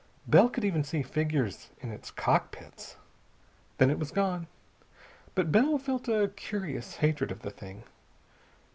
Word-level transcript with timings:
Bell 0.25 0.49
could 0.49 0.65
even 0.65 0.83
see 0.83 1.03
figures 1.03 1.69
in 1.79 1.91
its 1.91 2.09
cockpits. 2.09 2.95
Then 3.77 3.91
it 3.91 3.99
was 3.99 4.09
gone, 4.09 4.47
but 5.35 5.51
Bell 5.51 5.77
felt 5.77 6.07
a 6.07 6.29
curious 6.35 6.95
hatred 6.95 7.29
of 7.31 7.43
the 7.43 7.51
thing. 7.51 7.83